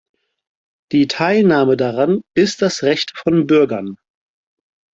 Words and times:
Die 0.93 1.05
Teilnahme 1.07 1.77
daran 1.77 2.21
ist 2.33 2.63
das 2.63 2.81
Recht 2.81 3.15
von 3.15 3.45
Bürgern. 3.45 3.97